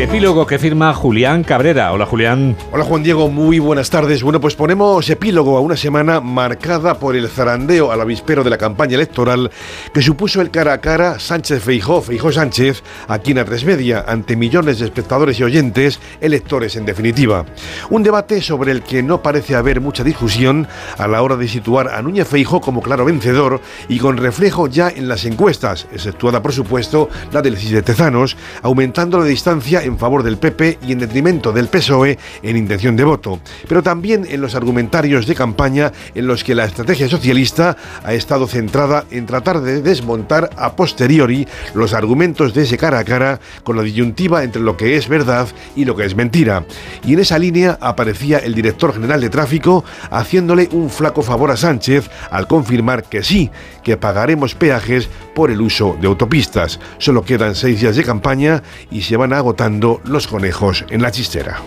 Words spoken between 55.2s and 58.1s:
por el uso de autopistas. Solo quedan seis días de